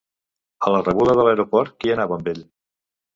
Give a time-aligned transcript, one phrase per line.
[0.69, 2.43] A la rebuda de l'aeroport, qui anava amb ell?